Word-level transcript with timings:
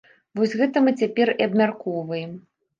Вось 0.39 0.55
гэта 0.61 0.83
мы 0.85 0.95
цяпер 1.03 1.33
і 1.37 1.47
абмяркоўваем. 1.49 2.37